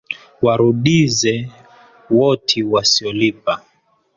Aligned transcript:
Warudize 0.43 1.33
woti 2.17 2.59
wasiolipa 2.71 3.53